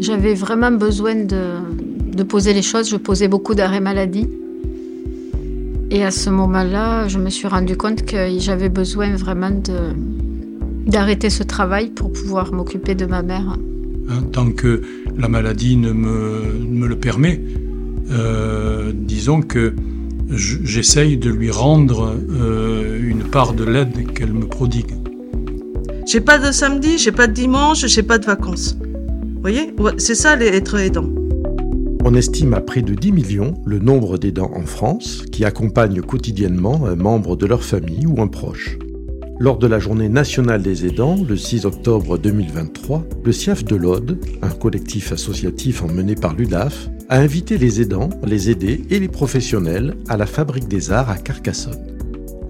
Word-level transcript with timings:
J'avais 0.00 0.32
vraiment 0.32 0.70
besoin 0.72 1.14
de, 1.14 2.22
poser 2.22 2.54
les 2.54 2.62
choses. 2.62 2.88
Je 2.88 2.96
posais 2.96 3.28
beaucoup 3.28 3.54
d'arrêts 3.54 3.80
maladie. 3.80 4.28
Et 5.90 6.04
à 6.04 6.10
ce 6.10 6.30
moment-là, 6.30 7.06
je 7.08 7.18
me 7.18 7.28
suis 7.28 7.48
rendu 7.48 7.76
compte 7.76 8.04
que 8.04 8.38
j'avais 8.38 8.68
besoin 8.68 9.14
vraiment 9.16 9.50
d'arrêter 10.86 11.28
ce 11.28 11.42
travail 11.42 11.90
pour 11.90 12.12
pouvoir 12.12 12.52
m'occuper 12.52 12.94
de 12.94 13.04
ma 13.06 13.22
mère. 13.22 13.58
Hein, 14.08 14.22
tant 14.32 14.50
que 14.52 14.82
la 15.18 15.28
maladie 15.28 15.76
ne 15.76 15.92
me, 15.92 16.86
le 16.86 16.96
permet, 16.96 17.40
euh, 18.10 18.92
disons 18.94 19.42
que 19.42 19.74
j'essaye 20.30 21.16
de 21.16 21.28
lui 21.30 21.50
rendre 21.50 22.16
euh, 22.30 22.98
une 23.02 23.24
part 23.24 23.52
de 23.52 23.64
l'aide 23.64 24.12
qu'elle 24.14 24.32
me 24.32 24.46
prodigue. 24.46 24.94
J'ai 26.06 26.20
pas 26.20 26.38
de 26.38 26.52
samedi, 26.52 26.98
j'ai 26.98 27.12
pas 27.12 27.26
de 27.26 27.32
dimanche, 27.32 27.86
j'ai 27.86 28.02
pas 28.02 28.18
de 28.18 28.26
vacances. 28.26 28.76
Vous 29.42 29.48
voyez 29.48 29.74
C'est 29.96 30.14
ça 30.14 30.36
aidant. 30.38 31.08
On 32.04 32.14
estime 32.14 32.52
à 32.52 32.60
près 32.60 32.82
de 32.82 32.92
10 32.92 33.10
millions 33.10 33.54
le 33.64 33.78
nombre 33.78 34.18
d'aidants 34.18 34.50
en 34.54 34.66
France 34.66 35.22
qui 35.32 35.46
accompagnent 35.46 36.02
quotidiennement 36.02 36.84
un 36.84 36.94
membre 36.94 37.36
de 37.36 37.46
leur 37.46 37.64
famille 37.64 38.04
ou 38.06 38.20
un 38.20 38.26
proche. 38.26 38.76
Lors 39.38 39.56
de 39.56 39.66
la 39.66 39.78
journée 39.78 40.10
nationale 40.10 40.60
des 40.60 40.84
aidants, 40.84 41.16
le 41.26 41.38
6 41.38 41.64
octobre 41.64 42.18
2023, 42.18 43.02
le 43.24 43.32
CIAF 43.32 43.64
de 43.64 43.76
l'Aude, 43.76 44.18
un 44.42 44.50
collectif 44.50 45.10
associatif 45.10 45.82
emmené 45.82 46.16
par 46.16 46.34
l'UDAF, 46.34 46.90
a 47.08 47.18
invité 47.18 47.56
les 47.56 47.80
aidants, 47.80 48.10
les 48.26 48.50
aidés 48.50 48.82
et 48.90 49.00
les 49.00 49.08
professionnels 49.08 49.96
à 50.10 50.18
la 50.18 50.26
Fabrique 50.26 50.68
des 50.68 50.92
Arts 50.92 51.08
à 51.08 51.16
Carcassonne. 51.16 51.96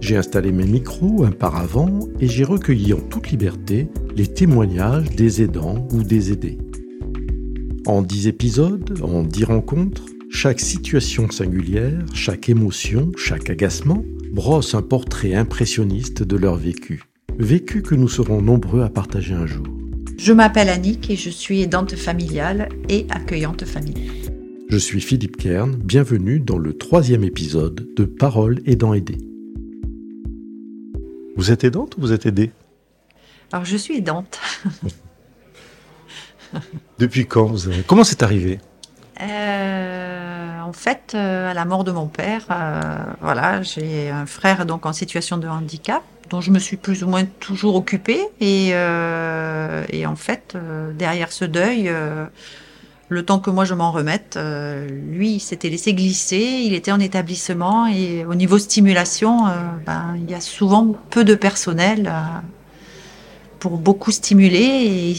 J'ai 0.01 0.17
installé 0.17 0.51
mes 0.51 0.65
micros 0.65 1.23
un 1.23 1.31
par 1.31 1.55
avant 1.55 1.99
et 2.19 2.27
j'ai 2.27 2.43
recueilli 2.43 2.91
en 2.91 2.99
toute 2.99 3.31
liberté 3.31 3.87
les 4.17 4.27
témoignages 4.27 5.09
des 5.11 5.41
aidants 5.41 5.87
ou 5.93 6.03
des 6.03 6.33
aidés. 6.33 6.57
En 7.87 8.03
dix 8.03 8.27
épisodes, 8.27 9.01
en 9.01 9.23
dix 9.23 9.43
rencontres, 9.43 10.05
chaque 10.29 10.59
situation 10.59 11.29
singulière, 11.31 12.05
chaque 12.13 12.47
émotion, 12.47 13.11
chaque 13.17 13.49
agacement 13.49 14.03
brosse 14.31 14.75
un 14.75 14.83
portrait 14.83 15.33
impressionniste 15.33 16.21
de 16.21 16.37
leur 16.37 16.57
vécu. 16.57 17.03
Vécu 17.39 17.81
que 17.81 17.95
nous 17.95 18.07
serons 18.07 18.39
nombreux 18.39 18.83
à 18.83 18.89
partager 18.89 19.33
un 19.33 19.47
jour. 19.47 19.65
Je 20.17 20.31
m'appelle 20.31 20.69
Annick 20.69 21.09
et 21.09 21.15
je 21.15 21.31
suis 21.31 21.61
aidante 21.61 21.95
familiale 21.95 22.69
et 22.87 23.07
accueillante 23.09 23.65
familiale. 23.65 24.15
Je 24.69 24.77
suis 24.77 25.01
Philippe 25.01 25.37
Kern, 25.37 25.75
bienvenue 25.75 26.39
dans 26.39 26.59
le 26.59 26.77
troisième 26.77 27.23
épisode 27.23 27.89
de 27.95 28.05
Parole 28.05 28.61
aidant 28.67 28.93
aidé. 28.93 29.17
Vous 31.35 31.51
êtes 31.51 31.63
aidante 31.63 31.97
ou 31.97 32.01
vous 32.01 32.13
êtes 32.13 32.27
aidée? 32.27 32.51
Alors 33.51 33.65
je 33.65 33.75
suis 33.75 33.97
aidante. 33.97 34.39
Depuis 36.99 37.25
quand 37.25 37.45
vous. 37.45 37.71
Comment 37.87 38.03
c'est 38.03 38.23
arrivé 38.23 38.59
euh, 39.21 40.59
En 40.61 40.73
fait, 40.73 41.13
euh, 41.15 41.51
à 41.51 41.53
la 41.53 41.65
mort 41.65 41.83
de 41.83 41.91
mon 41.91 42.07
père, 42.07 42.45
euh, 42.51 42.81
voilà, 43.21 43.61
j'ai 43.61 44.09
un 44.09 44.25
frère 44.25 44.65
donc 44.65 44.85
en 44.85 44.93
situation 44.93 45.37
de 45.37 45.47
handicap 45.47 46.03
dont 46.29 46.41
je 46.41 46.51
me 46.51 46.59
suis 46.59 46.77
plus 46.77 47.03
ou 47.03 47.09
moins 47.09 47.25
toujours 47.25 47.75
occupée 47.75 48.21
et, 48.39 48.69
et 48.69 50.05
en 50.05 50.15
fait 50.15 50.55
derrière 50.97 51.29
ce 51.29 51.43
deuil 51.43 51.91
le 53.09 53.25
temps 53.25 53.39
que 53.39 53.49
moi 53.49 53.65
je 53.65 53.73
m'en 53.73 53.91
remette, 53.91 54.39
lui, 54.89 55.33
il 55.33 55.39
s'était 55.41 55.67
laissé 55.67 55.93
glisser, 55.93 56.61
il 56.63 56.73
était 56.73 56.93
en 56.93 57.01
établissement 57.01 57.85
et 57.85 58.23
au 58.23 58.33
niveau 58.33 58.59
stimulation, 58.59 59.47
ben, 59.85 60.15
il 60.15 60.31
y 60.31 60.33
a 60.33 60.39
souvent 60.39 60.95
peu 61.09 61.25
de 61.25 61.35
personnel 61.35 62.09
pour 63.61 63.77
beaucoup 63.77 64.11
stimuler 64.11 65.15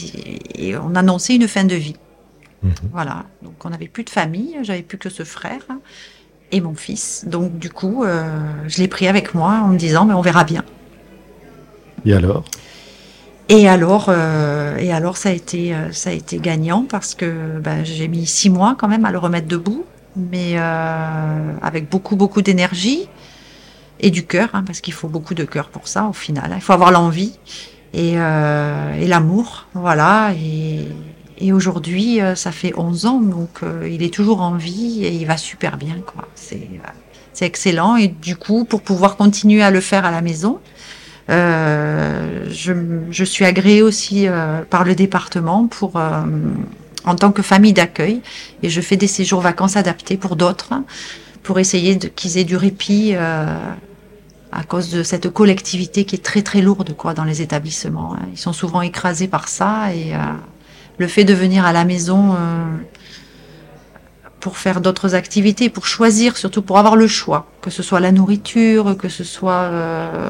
et, 0.55 0.77
on 0.77 0.93
annonçait 0.95 1.35
une 1.35 1.47
fin 1.47 1.63
de 1.63 1.75
vie. 1.75 1.95
Mhm. 2.61 2.73
Voilà, 2.91 3.23
donc 3.41 3.53
on 3.63 3.69
n'avait 3.69 3.87
plus 3.87 4.03
de 4.03 4.09
famille, 4.09 4.57
j'avais 4.63 4.83
plus 4.83 4.97
que 4.97 5.09
ce 5.09 5.23
frère 5.23 5.61
et 6.51 6.59
mon 6.59 6.75
fils. 6.75 7.23
Donc 7.25 7.57
du 7.57 7.69
coup, 7.69 8.03
euh, 8.03 8.29
je 8.67 8.79
l'ai 8.79 8.89
pris 8.89 9.07
avec 9.07 9.33
moi 9.33 9.61
en 9.63 9.69
me 9.69 9.77
disant, 9.77 10.05
mais 10.05 10.13
on 10.13 10.21
verra 10.21 10.43
bien. 10.43 10.63
Et 12.05 12.13
alors? 12.13 12.43
Et 13.47 13.67
alors, 13.67 14.07
euh, 14.09 14.77
et 14.77 14.91
alors 14.91 15.15
ça 15.15 15.29
a 15.29 15.31
été, 15.31 15.73
euh, 15.73 15.91
ça 15.93 16.09
a 16.09 16.13
été 16.13 16.37
gagnant 16.37 16.85
parce 16.87 17.15
que 17.15 17.59
ben, 17.59 17.85
j'ai 17.85 18.09
mis 18.09 18.25
six 18.25 18.49
mois 18.49 18.75
quand 18.77 18.89
même 18.89 19.05
à 19.05 19.11
le 19.11 19.19
remettre 19.19 19.47
debout, 19.47 19.85
mais 20.17 20.57
avec 20.57 21.89
beaucoup 21.89 22.17
beaucoup 22.17 22.41
d'énergie 22.41 23.07
et 24.01 24.11
du 24.11 24.25
cœur, 24.25 24.49
hein, 24.53 24.63
parce 24.65 24.81
qu'il 24.81 24.93
faut 24.93 25.07
beaucoup 25.07 25.33
de 25.33 25.45
cœur 25.45 25.69
pour 25.69 25.87
ça 25.87 26.07
au 26.07 26.13
final. 26.13 26.51
Hein. 26.51 26.57
Il 26.57 26.61
faut 26.61 26.73
avoir 26.73 26.91
l'envie 26.91 27.39
et, 27.93 28.13
euh, 28.15 28.99
et 28.99 29.07
l'amour, 29.07 29.67
voilà. 29.73 30.33
Et, 30.33 30.87
aujourd'hui, 31.51 32.21
euh, 32.21 32.35
ça 32.35 32.53
fait 32.53 32.73
11 32.77 33.05
ans, 33.05 33.19
donc 33.19 33.63
euh, 33.63 33.87
il 33.91 34.01
est 34.01 34.13
toujours 34.13 34.41
en 34.41 34.55
vie 34.55 35.03
et 35.03 35.11
il 35.11 35.25
va 35.25 35.35
super 35.35 35.75
bien, 35.75 35.97
quoi. 36.05 36.25
C'est 36.35 37.45
excellent. 37.45 37.97
Et 37.97 38.07
du 38.07 38.37
coup, 38.37 38.63
pour 38.63 38.81
pouvoir 38.81 39.17
continuer 39.17 39.61
à 39.61 39.69
le 39.69 39.81
faire 39.81 40.05
à 40.05 40.11
la 40.11 40.21
maison, 40.21 40.59
je, 41.27 43.23
suis 43.25 43.43
agréée 43.43 43.81
aussi 43.81 44.27
par 44.69 44.85
le 44.85 44.95
département 44.95 45.67
pour 45.67 45.95
en 45.95 47.15
tant 47.15 47.31
que 47.33 47.41
famille 47.41 47.73
d'accueil 47.73 48.21
et 48.61 48.69
je 48.69 48.79
fais 48.79 48.95
des 48.95 49.07
séjours 49.07 49.41
vacances 49.41 49.75
adaptés 49.75 50.15
pour 50.15 50.35
d'autres 50.37 50.73
pour 51.41 51.59
essayer 51.59 51.97
qu'ils 51.97 52.37
aient 52.37 52.45
du 52.45 52.55
répit 52.55 53.15
à 54.55 54.63
cause 54.63 54.89
de 54.89 55.03
cette 55.03 55.29
collectivité 55.29 56.05
qui 56.05 56.15
est 56.15 56.23
très 56.23 56.41
très 56.41 56.61
lourde 56.61 56.95
quoi 56.95 57.13
dans 57.13 57.23
les 57.23 57.41
établissements. 57.41 58.15
Hein. 58.15 58.27
Ils 58.31 58.37
sont 58.37 58.53
souvent 58.53 58.81
écrasés 58.81 59.27
par 59.27 59.47
ça 59.47 59.93
et 59.93 60.13
euh, 60.13 60.17
le 60.97 61.07
fait 61.07 61.23
de 61.23 61.33
venir 61.33 61.65
à 61.65 61.73
la 61.73 61.85
maison 61.85 62.33
euh, 62.33 62.65
pour 64.39 64.57
faire 64.57 64.81
d'autres 64.81 65.15
activités, 65.15 65.69
pour 65.69 65.85
choisir, 65.85 66.37
surtout 66.37 66.61
pour 66.61 66.77
avoir 66.77 66.95
le 66.95 67.07
choix, 67.07 67.47
que 67.61 67.69
ce 67.69 67.81
soit 67.81 67.99
la 67.99 68.11
nourriture, 68.11 68.95
que 68.97 69.09
ce 69.09 69.23
soit 69.23 69.63
euh, 69.71 70.29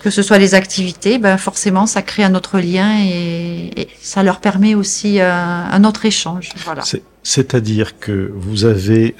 que 0.00 0.10
ce 0.10 0.22
soit 0.22 0.38
les 0.38 0.54
activités, 0.54 1.18
ben 1.18 1.36
forcément 1.36 1.86
ça 1.86 2.02
crée 2.02 2.22
un 2.22 2.34
autre 2.36 2.60
lien 2.60 3.00
et, 3.00 3.88
ça 4.00 4.22
leur 4.22 4.40
permet 4.40 4.74
aussi 4.74 5.20
un 5.20 5.84
autre 5.84 6.06
échange. 6.06 6.50
Voilà. 6.64 6.82
C'est-à-dire 7.22 7.98
que 7.98 8.32
vous 8.34 8.64
avez 8.64 9.16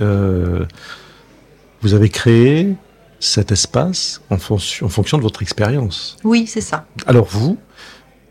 vous 1.82 1.94
avez 1.94 2.08
créé 2.08 2.76
cet 3.20 3.52
espace 3.52 4.20
en, 4.30 4.38
fonction, 4.38 4.86
en 4.86 4.88
fonction 4.88 5.18
de 5.18 5.22
votre 5.22 5.42
expérience. 5.42 6.16
Oui, 6.24 6.46
c'est 6.46 6.60
ça. 6.60 6.86
Alors 7.06 7.26
vous, 7.26 7.58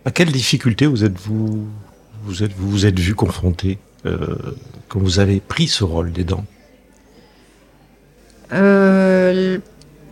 à 0.05 0.11
quelles 0.11 0.31
difficultés 0.31 0.85
vous 0.85 1.03
êtes-vous 1.03 1.67
vous 2.23 2.43
êtes, 2.43 2.53
vous, 2.53 2.69
vous 2.69 2.85
êtes 2.85 2.99
vu 2.99 3.15
confronté 3.15 3.79
euh, 4.05 4.35
quand 4.89 4.99
vous 4.99 5.19
avez 5.19 5.39
pris 5.39 5.67
ce 5.67 5.83
rôle 5.83 6.11
d'aidant 6.11 6.45
euh, 8.53 9.57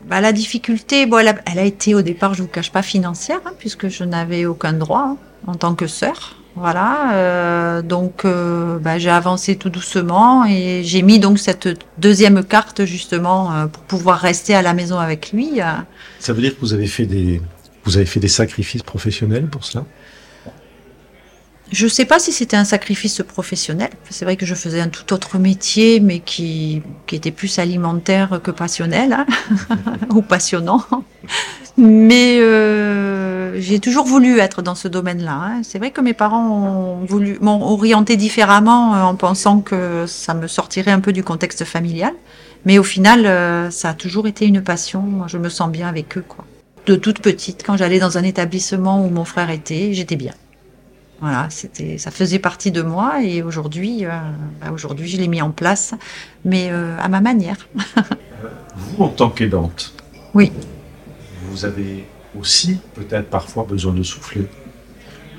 bah, 0.08 0.22
La 0.22 0.32
difficulté, 0.32 1.06
bon, 1.06 1.20
elle, 1.20 1.60
a, 1.60 1.64
été 1.64 1.94
au 1.94 2.02
départ, 2.02 2.34
je 2.34 2.42
ne 2.42 2.48
vous 2.48 2.52
cache 2.52 2.72
pas, 2.72 2.82
financière, 2.82 3.42
hein, 3.46 3.54
puisque 3.60 3.90
je 3.90 4.04
n'avais 4.04 4.46
aucun 4.46 4.74
droit 4.74 5.10
hein, 5.10 5.18
en 5.48 5.56
tant 5.56 5.76
que 5.76 5.88
sœur. 5.88 6.38
Voilà, 6.58 7.14
euh, 7.14 7.82
donc 7.82 8.24
euh, 8.24 8.80
bah, 8.80 8.98
j'ai 8.98 9.10
avancé 9.10 9.58
tout 9.58 9.70
doucement 9.70 10.46
et 10.46 10.84
j'ai 10.86 11.02
mis 11.02 11.20
donc 11.20 11.38
cette 11.38 11.68
deuxième 11.98 12.46
carte 12.46 12.86
justement 12.86 13.54
euh, 13.54 13.66
pour 13.68 13.84
pouvoir 13.84 14.20
rester 14.20 14.56
à 14.56 14.62
la 14.62 14.74
maison 14.74 14.98
avec 14.98 15.34
lui. 15.34 15.60
Ça 16.20 16.32
veut 16.32 16.42
dire 16.42 16.56
que 16.56 16.62
vous 16.62 16.74
avez 16.74 16.88
fait 16.88 17.06
des 17.06 17.42
vous 17.84 17.98
avez 17.98 18.06
fait 18.06 18.22
des 18.22 18.30
sacrifices 18.30 18.84
professionnels 18.84 19.48
pour 19.48 19.66
cela? 19.66 19.84
Je 21.72 21.86
ne 21.86 21.90
sais 21.90 22.06
pas 22.06 22.20
si 22.20 22.32
c'était 22.32 22.56
un 22.56 22.64
sacrifice 22.64 23.22
professionnel. 23.28 23.90
C'est 24.10 24.24
vrai 24.24 24.38
que 24.38 24.46
je 24.46 24.56
faisais 24.56 24.80
un 24.80 24.88
tout 24.88 25.14
autre 25.14 25.40
métier, 25.40 26.00
mais 26.00 26.20
qui, 26.20 26.84
qui 27.06 27.16
était 27.16 27.32
plus 27.32 27.60
alimentaire 27.60 28.40
que 28.42 28.52
passionnel 28.52 29.14
hein, 29.14 29.26
ou 30.12 30.22
passionnant. 30.22 30.86
Mais 31.78 32.38
j'ai 33.60 33.80
toujours 33.80 34.06
voulu 34.06 34.40
être 34.40 34.62
dans 34.62 34.76
ce 34.76 34.88
domaine-là. 34.88 35.34
Hein. 35.34 35.62
C'est 35.64 35.78
vrai 35.78 35.92
que 35.92 36.02
mes 36.02 36.14
parents 36.14 36.50
ont 36.50 37.06
voulu 37.06 37.38
m'ont 37.42 37.62
orienté 37.62 38.18
différemment 38.18 38.96
euh, 38.96 39.02
en 39.02 39.16
pensant 39.16 39.62
que 39.62 40.06
ça 40.08 40.34
me 40.34 40.48
sortirait 40.48 40.92
un 40.92 41.00
peu 41.00 41.14
du 41.14 41.24
contexte 41.24 41.64
familial. 41.66 42.14
Mais 42.66 42.80
au 42.80 42.84
final, 42.84 43.26
euh, 43.26 43.70
ça 43.70 43.90
a 43.90 43.94
toujours 43.94 44.28
été 44.28 44.46
une 44.46 44.62
passion. 44.62 45.28
Je 45.28 45.38
me 45.38 45.50
sens 45.50 45.70
bien 45.70 45.88
avec 45.88 46.18
eux, 46.18 46.26
quoi. 46.28 46.46
De 46.86 46.96
toute 46.96 47.20
petite, 47.20 47.64
quand 47.66 47.78
j'allais 47.78 48.00
dans 48.00 48.18
un 48.18 48.24
établissement 48.24 49.04
où 49.06 49.10
mon 49.10 49.26
frère 49.26 49.50
était, 49.50 49.94
j'étais 49.94 50.16
bien. 50.16 50.34
Voilà, 51.22 51.48
c'était, 51.50 51.98
ça 51.98 52.12
faisait 52.12 52.40
partie 52.40 52.72
de 52.72 52.82
moi 52.82 53.24
et 53.24 53.42
aujourd'hui, 53.42 54.06
bah, 54.06 54.72
aujourd'hui, 54.72 55.08
je 55.08 55.18
l'ai 55.18 55.28
mis 55.28 55.42
en 55.42 55.50
place, 55.50 55.96
mais 56.44 56.70
à 56.70 57.08
ma 57.08 57.22
manière. 57.22 57.68
Vous, 58.76 59.06
en 59.06 59.08
tant 59.08 59.30
qu'aidante. 59.30 59.94
Oui 60.36 60.52
vous 61.56 61.64
avez 61.64 62.06
aussi 62.40 62.78
peut-être 62.94 63.30
parfois 63.30 63.64
besoin 63.64 63.94
de 63.94 64.04
souffler. 64.04 64.48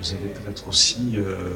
Vous 0.01 0.13
avez 0.13 0.29
peut-être 0.29 0.69
aussi 0.69 1.15
euh, 1.17 1.55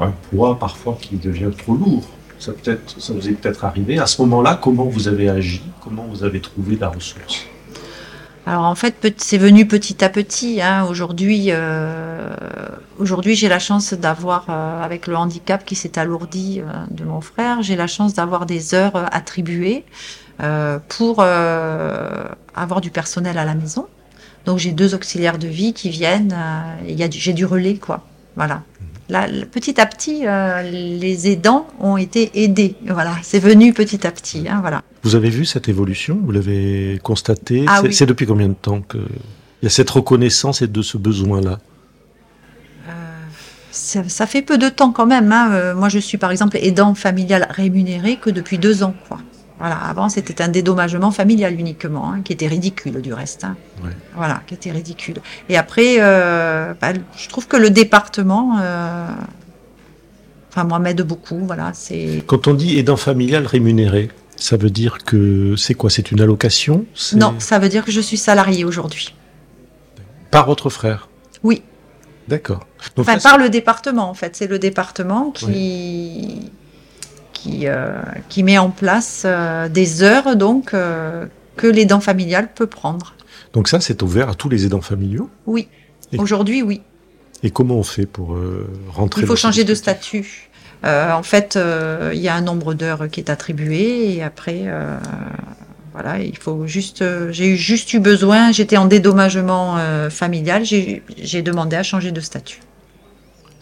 un 0.00 0.10
poids 0.10 0.58
parfois 0.58 0.98
qui 1.00 1.16
devient 1.16 1.50
trop 1.56 1.74
lourd. 1.74 2.04
Ça, 2.38 2.52
peut 2.52 2.78
ça 2.98 3.12
vous 3.12 3.28
est 3.28 3.32
peut-être 3.32 3.64
arrivé. 3.64 3.98
À 3.98 4.06
ce 4.06 4.20
moment-là, 4.22 4.58
comment 4.60 4.84
vous 4.84 5.08
avez 5.08 5.28
agi? 5.28 5.62
Comment 5.82 6.04
vous 6.04 6.24
avez 6.24 6.40
trouvé 6.40 6.76
la 6.76 6.88
ressource? 6.88 7.46
Alors 8.44 8.64
en 8.64 8.74
fait, 8.74 9.14
c'est 9.18 9.38
venu 9.38 9.68
petit 9.68 10.04
à 10.04 10.08
petit. 10.08 10.60
Hein. 10.60 10.84
Aujourd'hui, 10.88 11.46
euh, 11.50 12.34
aujourd'hui, 12.98 13.36
j'ai 13.36 13.48
la 13.48 13.60
chance 13.60 13.94
d'avoir, 13.94 14.46
euh, 14.48 14.82
avec 14.82 15.06
le 15.06 15.16
handicap 15.16 15.64
qui 15.64 15.76
s'est 15.76 15.96
alourdi 15.96 16.60
de 16.90 17.04
mon 17.04 17.20
frère, 17.20 17.62
j'ai 17.62 17.76
la 17.76 17.86
chance 17.86 18.14
d'avoir 18.14 18.44
des 18.44 18.74
heures 18.74 18.96
attribuées 19.14 19.84
pour 20.88 21.22
avoir 21.22 22.80
du 22.80 22.90
personnel 22.90 23.38
à 23.38 23.44
la 23.44 23.54
maison. 23.54 23.86
Donc 24.46 24.58
j'ai 24.58 24.72
deux 24.72 24.94
auxiliaires 24.94 25.38
de 25.38 25.46
vie 25.48 25.72
qui 25.72 25.88
viennent. 25.88 26.34
euh, 26.36 27.08
j'ai 27.10 27.32
du 27.32 27.44
relais, 27.46 27.74
quoi. 27.74 28.04
Voilà. 28.36 28.62
Là, 29.08 29.26
petit 29.50 29.80
à 29.80 29.86
petit, 29.86 30.26
euh, 30.26 30.62
les 30.62 31.28
aidants 31.28 31.66
ont 31.80 31.96
été 31.96 32.30
aidés. 32.42 32.76
Voilà, 32.86 33.14
c'est 33.22 33.40
venu 33.40 33.72
petit 33.72 34.06
à 34.06 34.10
petit. 34.10 34.46
Hein, 34.48 34.58
voilà. 34.60 34.82
Vous 35.02 35.14
avez 35.16 35.28
vu 35.28 35.44
cette 35.44 35.68
évolution? 35.68 36.18
Vous 36.24 36.30
l'avez 36.32 36.98
constatée 37.02 37.64
Ah 37.68 37.82
C'est 37.90 38.04
oui. 38.04 38.06
depuis 38.08 38.26
combien 38.26 38.48
de 38.48 38.54
temps 38.54 38.80
que 38.80 38.98
il 38.98 39.64
y 39.64 39.66
a 39.66 39.70
cette 39.70 39.90
reconnaissance 39.90 40.62
et 40.62 40.66
de 40.66 40.82
ce 40.82 40.96
besoin-là? 40.98 41.58
Ça, 43.70 44.06
ça 44.06 44.26
fait 44.26 44.42
peu 44.42 44.58
de 44.58 44.68
temps 44.68 44.92
quand 44.92 45.06
même. 45.06 45.32
Hein. 45.32 45.50
Euh, 45.52 45.74
moi, 45.74 45.88
je 45.88 45.98
suis 45.98 46.18
par 46.18 46.30
exemple 46.30 46.58
aidant 46.60 46.94
familial 46.94 47.46
rémunéré 47.50 48.16
que 48.16 48.28
depuis 48.28 48.58
deux 48.58 48.82
ans. 48.82 48.94
Quoi. 49.08 49.18
Voilà. 49.62 49.76
Avant, 49.76 50.08
c'était 50.08 50.42
un 50.42 50.48
dédommagement 50.48 51.12
familial 51.12 51.54
uniquement, 51.58 52.10
hein, 52.12 52.22
qui 52.24 52.32
était 52.32 52.48
ridicule 52.48 53.00
du 53.00 53.14
reste. 53.14 53.44
hein. 53.44 53.56
Ouais. 53.84 53.90
Voilà, 54.16 54.42
qui 54.46 54.54
était 54.54 54.72
ridicule. 54.72 55.18
Et 55.48 55.56
après, 55.56 55.96
euh, 56.00 56.74
bah, 56.80 56.92
je 57.16 57.28
trouve 57.28 57.46
que 57.46 57.56
le 57.56 57.70
département, 57.70 58.58
euh, 58.60 59.06
enfin 60.50 60.64
moi, 60.64 60.80
m'aide 60.80 61.02
beaucoup. 61.02 61.38
Voilà, 61.46 61.70
c'est 61.74 62.24
Quand 62.26 62.48
on 62.48 62.54
dit 62.54 62.76
aidant 62.76 62.96
familial 62.96 63.46
rémunéré, 63.46 64.10
ça 64.34 64.56
veut 64.56 64.70
dire 64.70 64.98
que 65.04 65.54
c'est 65.56 65.74
quoi? 65.74 65.90
C'est 65.90 66.10
une 66.10 66.20
allocation? 66.20 66.84
Non, 67.14 67.36
ça 67.38 67.60
veut 67.60 67.68
dire 67.68 67.84
que 67.84 67.92
je 67.92 68.00
suis 68.00 68.16
salariée 68.16 68.64
aujourd'hui. 68.64 69.14
Par 70.32 70.46
votre 70.46 70.70
frère? 70.70 71.08
Oui. 71.44 71.62
D'accord. 72.26 72.66
Enfin, 72.96 73.18
par 73.18 73.38
le 73.38 73.48
département, 73.48 74.10
en 74.10 74.14
fait. 74.14 74.34
C'est 74.34 74.48
le 74.48 74.58
département 74.58 75.30
qui, 75.30 76.50
qui, 77.42 77.66
euh, 77.66 78.00
qui 78.28 78.42
met 78.42 78.58
en 78.58 78.70
place 78.70 79.22
euh, 79.24 79.68
des 79.68 80.02
heures 80.02 80.36
donc, 80.36 80.74
euh, 80.74 81.26
que 81.56 81.66
l'aidant 81.66 82.00
familial 82.00 82.48
peut 82.54 82.68
prendre. 82.68 83.14
Donc 83.52 83.68
ça, 83.68 83.80
c'est 83.80 84.02
ouvert 84.02 84.28
à 84.28 84.34
tous 84.34 84.48
les 84.48 84.64
aidants 84.64 84.80
familiaux? 84.80 85.28
Oui. 85.46 85.68
Aujourd'hui, 86.18 86.62
oui. 86.62 86.82
Et 87.42 87.50
comment 87.50 87.76
on 87.76 87.82
fait 87.82 88.06
pour 88.06 88.34
euh, 88.34 88.70
rentrer 88.90 89.22
Il 89.22 89.26
faut 89.26 89.36
changer 89.36 89.64
de 89.64 89.74
statut. 89.74 90.50
Euh, 90.84 91.12
en 91.12 91.22
fait, 91.22 91.56
euh, 91.56 92.12
il 92.14 92.20
y 92.20 92.28
a 92.28 92.34
un 92.34 92.42
nombre 92.42 92.74
d'heures 92.74 93.08
qui 93.10 93.20
est 93.20 93.30
attribué 93.30 94.14
et 94.14 94.22
après, 94.22 94.64
voilà, 95.92 96.20
il 96.20 96.36
faut 96.38 96.66
juste. 96.66 97.04
j'ai 97.30 97.48
eu 97.48 97.56
juste 97.56 97.92
eu 97.92 97.98
besoin. 97.98 98.52
J'étais 98.52 98.76
en 98.76 98.86
dédommagement 98.86 99.78
familial. 100.10 100.64
J'ai 100.64 101.42
demandé 101.42 101.76
à 101.76 101.82
changer 101.82 102.12
de 102.12 102.20
statut. 102.20 102.60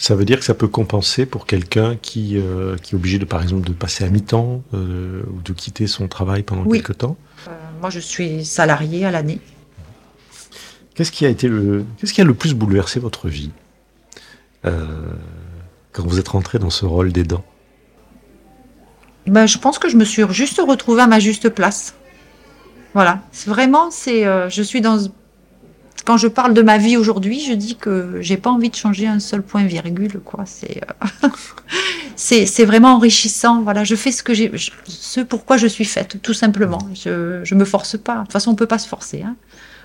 Ça 0.02 0.14
veut 0.14 0.24
dire 0.24 0.38
que 0.38 0.46
ça 0.46 0.54
peut 0.54 0.66
compenser 0.66 1.26
pour 1.26 1.44
quelqu'un 1.44 1.94
qui, 1.94 2.38
euh, 2.38 2.74
qui 2.78 2.94
est 2.94 2.96
obligé 2.96 3.18
de, 3.18 3.26
par 3.26 3.42
exemple, 3.42 3.68
de 3.68 3.74
passer 3.74 4.02
à 4.02 4.08
mi-temps 4.08 4.62
euh, 4.72 5.22
ou 5.30 5.42
de 5.42 5.52
quitter 5.52 5.86
son 5.86 6.08
travail 6.08 6.42
pendant 6.42 6.62
Oui. 6.64 6.78
quelque 6.78 6.94
temps? 6.94 7.18
Euh, 7.46 7.50
moi, 7.82 7.90
je 7.90 8.00
suis 8.00 8.46
salariée 8.46 9.04
à 9.04 9.10
l'année. 9.10 9.40
Qu'est-ce 10.94 11.12
qui 11.12 11.26
a 11.26 11.28
été 11.28 11.48
le, 11.48 11.84
qu'est-ce 11.98 12.14
qui 12.14 12.22
a 12.22 12.24
le 12.24 12.32
plus 12.32 12.54
bouleversé 12.54 12.98
votre 12.98 13.28
vie? 13.28 13.50
Quand 14.64 16.06
vous 16.06 16.18
êtes 16.18 16.28
rentré 16.28 16.58
dans 16.58 16.70
ce 16.70 16.86
rôle 16.86 17.12
d'aidant 17.12 17.44
Ben, 19.26 19.44
je 19.46 19.58
pense 19.58 19.78
que 19.78 19.90
je 19.90 19.96
me 19.98 20.04
suis 20.06 20.22
juste 20.30 20.62
retrouvée 20.66 21.02
à 21.02 21.06
ma 21.06 21.18
juste 21.20 21.50
place. 21.50 21.94
Voilà. 22.94 23.20
C'est 23.32 23.50
Vraiment, 23.50 23.90
c'est, 23.90 24.24
je 24.50 24.62
suis 24.62 24.80
dans. 24.80 24.98
Quand 26.04 26.16
je 26.16 26.28
parle 26.28 26.54
de 26.54 26.62
ma 26.62 26.78
vie 26.78 26.96
aujourd'hui, 26.96 27.40
je 27.40 27.52
dis 27.52 27.76
que 27.76 28.18
j'ai 28.20 28.36
pas 28.36 28.50
envie 28.50 28.70
de 28.70 28.74
changer 28.76 29.06
un 29.06 29.20
seul 29.20 29.42
point 29.42 29.64
virgule, 29.64 30.20
quoi. 30.24 30.44
C'est, 30.46 30.80
euh, 31.24 31.28
c'est, 32.16 32.64
vraiment 32.64 32.94
enrichissant. 32.96 33.62
Voilà. 33.62 33.84
Je 33.84 33.94
fais 33.94 34.10
ce 34.12 34.22
que 34.22 34.32
j'ai, 34.34 34.50
je- 34.56 34.70
ce 34.86 35.20
pourquoi 35.20 35.56
je 35.56 35.66
suis 35.66 35.84
faite, 35.84 36.18
tout 36.22 36.34
simplement. 36.34 36.80
Je, 36.94 37.40
je 37.44 37.54
me 37.54 37.64
force 37.64 37.98
pas. 37.98 38.16
De 38.16 38.22
toute 38.22 38.32
façon, 38.32 38.52
on 38.52 38.54
peut 38.54 38.66
pas 38.66 38.78
se 38.78 38.88
forcer, 38.88 39.22
hein. 39.22 39.36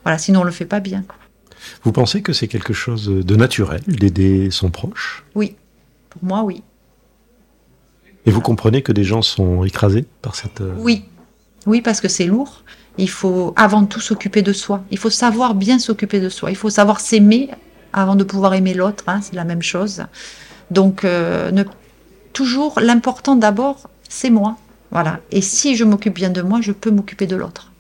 Voilà. 0.04 0.18
Sinon, 0.18 0.42
on 0.42 0.44
le 0.44 0.52
fait 0.52 0.66
pas 0.66 0.80
bien, 0.80 1.04
quoi. 1.08 1.18
Vous 1.84 1.92
pensez 1.92 2.22
que 2.22 2.32
c'est 2.32 2.48
quelque 2.48 2.74
chose 2.74 3.08
de 3.08 3.36
naturel 3.36 3.82
d'aider 3.88 4.52
son 4.52 4.70
proche? 4.70 5.24
Oui. 5.34 5.56
Pour 6.12 6.24
moi, 6.24 6.44
oui. 6.44 6.62
Et 8.28 8.32
vous 8.32 8.42
comprenez 8.42 8.82
que 8.84 8.92
des 8.92 9.04
gens 9.04 9.22
sont 9.22 9.64
écrasés 9.64 10.06
par 10.22 10.36
cette... 10.36 10.62
euh, 10.62 10.74
Oui, 10.78 11.06
oui, 11.66 11.82
parce 11.82 12.02
que 12.02 12.08
c'est 12.08 12.26
lourd. 12.26 12.64
Il 12.98 13.10
faut 13.10 13.54
avant 13.56 13.86
tout 13.86 14.00
s'occuper 14.00 14.42
de 14.42 14.54
soi. 14.54 14.84
Il 14.92 14.98
faut 14.98 15.10
savoir 15.10 15.54
bien 15.56 15.80
s'occuper 15.80 16.20
de 16.20 16.30
soi. 16.30 16.50
Il 16.52 16.56
faut 16.56 16.70
savoir 16.70 17.00
s'aimer 17.00 17.50
avant 17.94 18.16
de 18.16 18.24
pouvoir 18.24 18.54
aimer 18.54 18.74
l'autre. 18.74 19.04
hein, 19.08 19.20
c'est 19.22 19.36
la 19.36 19.44
même 19.44 19.62
chose. 19.62 20.04
Donc, 20.72 21.04
euh, 21.04 21.52
toujours, 22.34 22.80
l'important 22.80 23.36
d'abord, 23.36 23.90
c'est 24.10 24.30
moi. 24.30 24.58
Voilà. 24.92 25.20
Et 25.32 25.42
si 25.42 25.76
je 25.76 25.84
m'occupe 25.84 26.14
bien 26.16 26.30
de 26.30 26.42
moi, 26.42 26.62
je 26.62 26.72
peux 26.72 26.92
m'occuper 26.92 27.28
de 27.28 27.36
l'autre. 27.36 27.72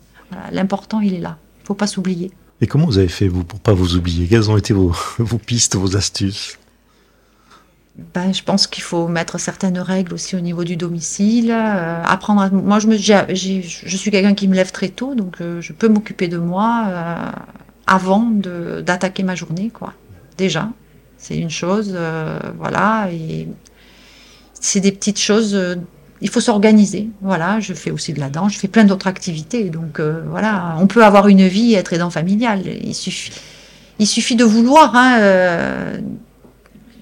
L'important, 0.52 1.00
il 1.00 1.14
est 1.14 1.20
là. 1.20 1.38
Il 1.64 1.68
faut 1.68 1.74
pas 1.76 1.88
s'oublier. 1.88 2.32
Et 2.62 2.68
comment 2.68 2.86
vous 2.86 2.98
avez 2.98 3.08
fait, 3.08 3.28
vous, 3.28 3.44
pour 3.44 3.60
pas 3.60 3.74
vous 3.74 3.96
oublier? 3.96 4.28
Quelles 4.28 4.50
ont 4.50 4.58
été 4.58 4.74
vos 4.74 4.94
pistes, 5.46 5.76
vos 5.76 5.96
astuces? 5.96 6.58
Ben, 8.14 8.34
je 8.34 8.44
pense 8.44 8.68
qu'il 8.68 8.84
faut 8.84 9.08
mettre 9.08 9.38
certaines 9.40 9.80
règles 9.80 10.14
aussi 10.14 10.36
au 10.36 10.42
niveau 10.42 10.66
du 10.66 10.76
domicile. 10.76 11.50
euh, 11.52 12.04
apprendre. 12.04 12.50
Moi, 12.52 12.80
je, 12.80 12.88
me, 12.88 12.98
j'ai- 12.98 13.62
je 13.64 13.98
suis 13.98 14.12
quelqu'un 14.12 14.34
qui 14.34 14.48
me 14.50 14.56
lève 14.56 14.72
très 14.72 14.90
tôt, 14.90 15.16
donc 15.16 15.40
euh, 15.40 15.62
je 15.62 15.72
peux 15.72 15.88
m'occuper 15.88 16.28
de 16.28 16.38
moi 16.38 16.86
euh, 16.90 17.32
avant 17.88 18.20
d'attaquer 18.86 19.24
ma 19.24 19.36
journée, 19.36 19.70
quoi. 19.74 19.94
Déjà, 20.38 20.70
c'est 21.18 21.38
une 21.38 21.50
chose, 21.50 21.94
euh, 21.96 22.38
voilà. 22.60 23.08
Et 23.14 23.48
c'est 24.60 24.82
des 24.82 24.92
petites 24.92 25.20
choses. 25.20 25.58
il 26.22 26.30
faut 26.30 26.42
s'organiser. 26.42 27.10
Voilà, 27.22 27.62
je 27.62 27.74
fais 27.74 27.92
aussi 27.92 28.12
de 28.14 28.20
la 28.20 28.30
danse, 28.30 28.54
je 28.54 28.60
fais 28.60 28.68
plein 28.68 28.84
d'autres 28.84 29.08
activités. 29.08 29.70
Donc 29.70 30.02
voilà, 30.02 30.76
on 30.82 30.88
peut 30.88 31.06
avoir 31.06 31.30
une 31.30 31.48
vie 31.48 31.74
et 31.74 31.76
être 31.76 31.94
aidant 31.94 32.10
familial. 32.10 32.62
Il 32.66 32.94
suffit, 32.96 33.32
il 34.00 34.08
suffit 34.08 34.36
de 34.36 34.44
vouloir. 34.44 34.94
Hein, 34.96 36.02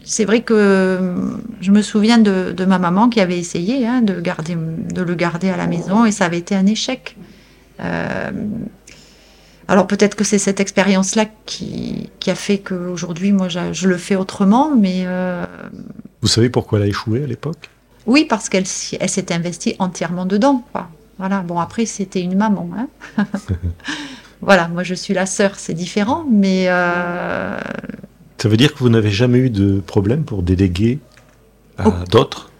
c'est 0.03 0.25
vrai 0.25 0.41
que 0.41 0.53
euh, 0.53 1.15
je 1.61 1.71
me 1.71 1.81
souviens 1.81 2.17
de, 2.17 2.51
de 2.51 2.65
ma 2.65 2.79
maman 2.79 3.09
qui 3.09 3.21
avait 3.21 3.39
essayé 3.39 3.87
hein, 3.87 4.01
de, 4.01 4.19
garder, 4.19 4.55
de 4.55 5.01
le 5.01 5.15
garder 5.15 5.49
à 5.49 5.57
la 5.57 5.67
maison 5.67 6.05
et 6.05 6.11
ça 6.11 6.25
avait 6.25 6.39
été 6.39 6.55
un 6.55 6.65
échec. 6.65 7.15
Euh, 7.79 8.31
alors 9.67 9.87
peut-être 9.87 10.15
que 10.15 10.23
c'est 10.23 10.37
cette 10.37 10.59
expérience-là 10.59 11.25
qui, 11.45 12.09
qui 12.19 12.29
a 12.29 12.35
fait 12.35 12.59
qu'aujourd'hui, 12.59 13.31
moi, 13.31 13.47
je, 13.47 13.71
je 13.71 13.87
le 13.87 13.97
fais 13.97 14.15
autrement, 14.15 14.75
mais 14.75 15.03
euh, 15.05 15.45
Vous 16.21 16.27
savez 16.27 16.49
pourquoi 16.49 16.79
elle 16.79 16.85
a 16.85 16.87
échoué 16.87 17.23
à 17.23 17.27
l'époque? 17.27 17.69
Oui, 18.05 18.25
parce 18.25 18.49
qu'elle 18.49 18.65
elle 18.99 19.09
s'est 19.09 19.31
investie 19.31 19.75
entièrement 19.79 20.25
dedans. 20.25 20.63
Quoi. 20.73 20.89
Voilà. 21.17 21.39
Bon, 21.39 21.59
après, 21.59 21.85
c'était 21.85 22.21
une 22.21 22.35
maman. 22.35 22.69
Hein. 22.77 23.25
voilà, 24.41 24.67
moi, 24.67 24.83
je 24.83 24.93
suis 24.93 25.13
la 25.13 25.25
sœur, 25.25 25.53
c'est 25.57 25.73
différent, 25.73 26.25
mais 26.29 26.65
euh, 26.67 27.57
Ça 28.43 28.49
veut 28.49 28.57
dire 28.57 28.73
que 28.73 28.79
vous 28.79 28.89
n'avez 28.89 29.09
jamais 29.09 29.37
eu 29.37 29.49
de 29.49 29.79
problème 29.79 30.25
pour 30.25 30.43
déléguer 30.43 30.99
à 31.77 31.87
Oh. 31.87 31.93
d'autres? 32.11 32.51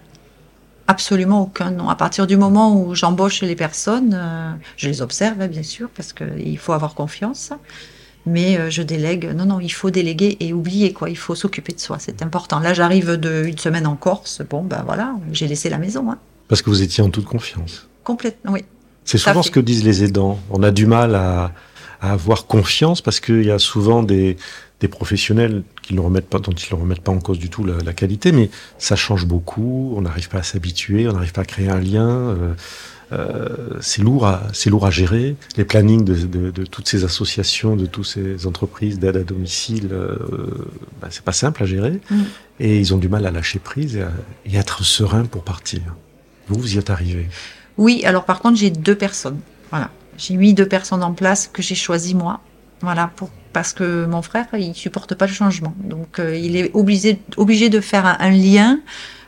Absolument 0.87 1.41
aucun, 1.41 1.71
non. 1.71 1.89
À 1.89 1.95
partir 1.95 2.25
du 2.25 2.37
moment 2.37 2.73
où 2.73 2.95
j'embauche 2.95 3.41
les 3.41 3.57
personnes, 3.57 4.13
euh, 4.13 4.53
je 4.77 4.87
les 4.87 5.01
observe, 5.01 5.41
hein, 5.41 5.49
bien 5.49 5.61
sûr, 5.61 5.89
parce 5.93 6.13
qu'il 6.13 6.57
faut 6.57 6.71
avoir 6.71 6.93
confiance. 6.93 7.51
Mais 8.25 8.57
euh, 8.57 8.69
je 8.69 8.81
délègue. 8.81 9.29
Non, 9.35 9.43
non, 9.45 9.59
il 9.59 9.73
faut 9.73 9.89
déléguer 9.89 10.37
et 10.39 10.53
oublier, 10.53 10.93
quoi. 10.93 11.09
Il 11.09 11.17
faut 11.17 11.35
s'occuper 11.35 11.73
de 11.73 11.81
soi, 11.81 11.97
c'est 11.99 12.21
important. 12.21 12.59
Là, 12.59 12.73
j'arrive 12.73 13.17
de 13.17 13.43
une 13.45 13.57
semaine 13.57 13.85
en 13.85 13.97
Corse. 13.97 14.41
Bon, 14.49 14.63
ben 14.63 14.83
voilà, 14.85 15.13
j'ai 15.33 15.49
laissé 15.49 15.69
la 15.69 15.79
maison. 15.79 16.09
Hein. 16.09 16.17
Parce 16.47 16.61
que 16.61 16.69
vous 16.69 16.81
étiez 16.81 17.03
en 17.03 17.09
toute 17.09 17.25
confiance. 17.25 17.89
Complètement, 18.05 18.53
oui. 18.53 18.63
C'est 19.03 19.17
souvent 19.17 19.43
ce 19.43 19.51
que 19.51 19.59
disent 19.59 19.83
les 19.83 20.05
aidants. 20.05 20.39
On 20.49 20.63
a 20.63 20.71
du 20.71 20.85
mal 20.85 21.13
à, 21.13 21.51
à 21.99 22.13
avoir 22.13 22.45
confiance 22.45 23.01
parce 23.01 23.19
qu'il 23.19 23.43
y 23.43 23.51
a 23.51 23.59
souvent 23.59 24.01
des, 24.01 24.37
des 24.83 24.89
professionnels 24.89 25.63
qui 25.81 25.93
ne 25.95 26.01
remettent 26.01 26.27
pas, 26.29 26.39
dont 26.39 26.51
ils 26.51 26.75
ne 26.75 26.79
remettent 26.79 27.01
pas 27.01 27.13
en 27.13 27.19
cause 27.19 27.39
du 27.39 27.49
tout 27.49 27.63
la, 27.63 27.75
la 27.83 27.93
qualité, 27.93 28.33
mais 28.33 28.49
ça 28.77 28.95
change 28.97 29.25
beaucoup. 29.25 29.93
On 29.97 30.01
n'arrive 30.01 30.27
pas 30.27 30.39
à 30.39 30.43
s'habituer, 30.43 31.07
on 31.07 31.13
n'arrive 31.13 31.31
pas 31.31 31.41
à 31.41 31.45
créer 31.45 31.69
un 31.69 31.79
lien. 31.79 32.09
euh, 32.09 32.53
euh, 33.13 33.77
c'est 33.79 34.01
lourd, 34.01 34.25
à, 34.25 34.41
c'est 34.53 34.69
lourd 34.69 34.85
à 34.85 34.91
gérer. 34.91 35.35
Les 35.55 35.63
plannings 35.63 36.03
de, 36.03 36.15
de- 36.15 36.51
de 36.51 36.65
toutes 36.65 36.87
ces 36.89 37.05
associations, 37.05 37.75
de 37.77 37.85
toutes 37.85 38.07
ces 38.07 38.45
entreprises 38.45 38.99
d'aide 38.99 39.15
à 39.17 39.23
domicile, 39.23 39.89
euh, 39.93 40.17
bah, 41.01 41.07
c'est 41.11 41.23
pas 41.23 41.31
simple 41.31 41.63
à 41.63 41.65
gérer. 41.65 42.01
Mm. 42.09 42.21
Et 42.59 42.79
ils 42.79 42.93
ont 42.93 42.97
du 42.97 43.07
mal 43.07 43.25
à 43.25 43.31
lâcher 43.31 43.59
prise 43.59 43.95
et 43.95 44.01
à, 44.01 44.11
et 44.45 44.57
à 44.57 44.59
être 44.61 44.83
serein 44.83 45.23
pour 45.25 45.43
partir. 45.43 45.81
Vous, 46.47 46.59
vous 46.59 46.75
y 46.75 46.77
êtes 46.77 46.89
arrivé. 46.89 47.27
Oui, 47.77 48.01
alors 48.03 48.25
par 48.25 48.39
contre, 48.41 48.57
j'ai 48.57 48.69
deux 48.71 48.95
personnes. 48.97 49.39
Voilà. 49.69 49.89
J'ai 50.17 50.35
mis 50.35 50.53
deux 50.53 50.67
personnes 50.67 51.03
en 51.03 51.13
place 51.13 51.49
que 51.53 51.61
j'ai 51.61 51.75
choisies 51.75 52.15
moi. 52.15 52.41
Voilà, 52.81 53.11
pour, 53.15 53.29
parce 53.53 53.73
que 53.73 54.05
mon 54.05 54.21
frère, 54.21 54.47
il 54.53 54.73
supporte 54.73 55.15
pas 55.15 55.27
le 55.27 55.31
changement. 55.31 55.73
Donc, 55.83 56.19
euh, 56.19 56.35
il 56.35 56.57
est 56.57 56.71
obligé, 56.73 57.19
obligé 57.37 57.69
de 57.69 57.79
faire 57.79 58.05
un, 58.05 58.17
un 58.19 58.31
lien 58.31 58.79